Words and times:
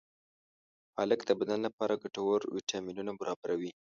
پالک 0.93 1.19
د 1.25 1.31
بدن 1.39 1.59
لپاره 1.67 1.99
ګټور 2.03 2.39
ویټامینونه 2.55 3.11
برابروي. 3.19 3.71